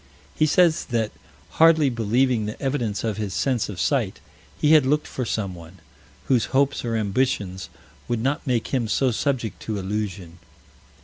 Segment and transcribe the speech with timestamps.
[0.33, 1.11] He says that,
[1.61, 4.19] hardly believing the evidence of his sense of sight,
[4.59, 5.77] he had looked for someone,
[6.25, 7.69] whose hopes or ambitions
[8.07, 10.39] would not make him so subject to illusion.